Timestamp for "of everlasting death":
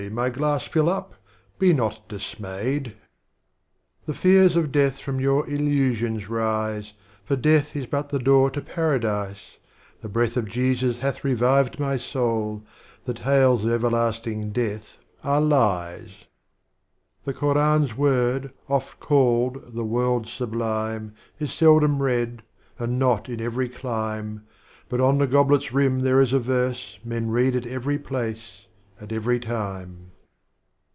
13.63-14.97